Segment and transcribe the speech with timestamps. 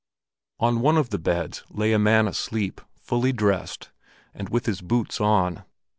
[0.59, 3.91] On one of the beds lay a man asleep, fully dressed,
[4.33, 5.63] and with his boots on.